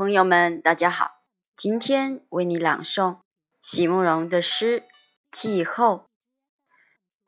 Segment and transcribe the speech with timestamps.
[0.00, 1.20] 朋友们，大家好！
[1.54, 3.18] 今天为你朗诵
[3.60, 4.80] 席慕容的诗
[5.30, 6.06] 《季后》。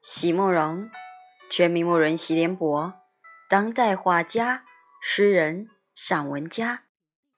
[0.01, 0.89] 席慕容，
[1.51, 2.95] 全名慕人席联博，
[3.47, 4.65] 当代画家、
[5.03, 6.85] 诗人、散文家。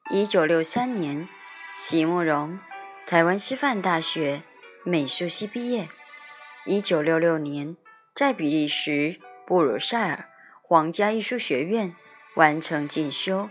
[0.09, 1.29] 一九六三年，
[1.75, 2.61] 席慕容
[3.05, 4.45] 台湾师范大学
[4.85, 5.89] 美术系毕业。
[6.65, 7.77] 一九六六年，
[8.15, 10.31] 在比利时布鲁塞尔
[10.63, 11.97] 皇家艺术学院
[12.37, 13.51] 完成进修。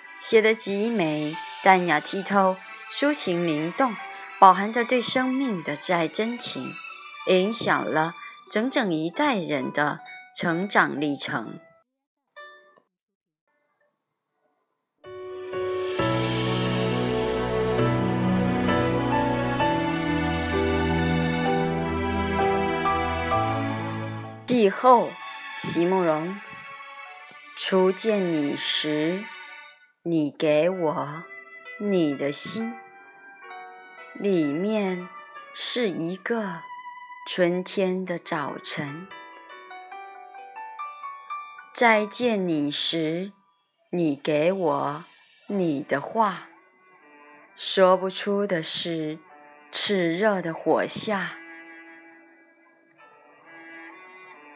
[0.21, 2.55] 写得极美，淡雅剔透，
[2.91, 3.95] 抒情灵动，
[4.39, 6.71] 饱含着对生命的挚爱真情，
[7.25, 8.13] 影响了
[8.51, 9.99] 整整一代人的
[10.37, 11.59] 成长历程。
[24.45, 25.09] 季后，
[25.55, 26.39] 席慕容，
[27.57, 29.23] 初见你时。
[30.03, 31.23] 你给我
[31.79, 32.73] 你的心，
[34.15, 35.07] 里面
[35.53, 36.63] 是一个
[37.27, 39.07] 春天的早晨。
[41.71, 43.31] 再见你时，
[43.91, 45.03] 你给我
[45.45, 46.47] 你的话，
[47.55, 49.19] 说不出的是
[49.71, 51.33] 炽热的火下。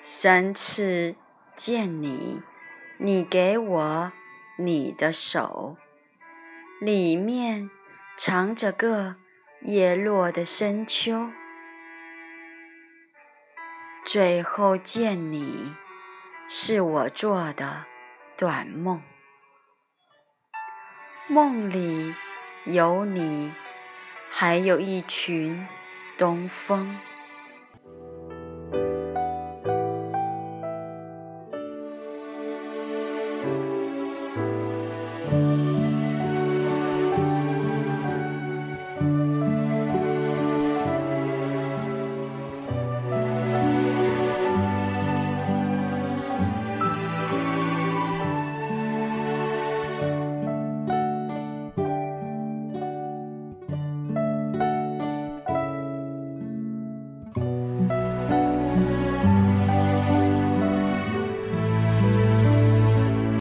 [0.01, 1.13] 三次
[1.55, 2.41] 见你，
[2.97, 4.11] 你给我。
[4.57, 5.75] 你的手
[6.79, 7.69] 里面
[8.15, 9.17] 藏着个
[9.61, 11.29] 叶落的深秋，
[14.05, 15.75] 最后见你
[16.47, 17.85] 是我做的
[18.37, 19.01] 短梦，
[21.27, 22.15] 梦里
[22.63, 23.53] 有你，
[24.29, 25.67] 还有一群
[26.17, 26.97] 东风。